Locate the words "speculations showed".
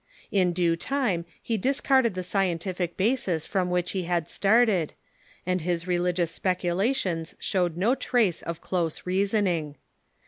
6.31-7.77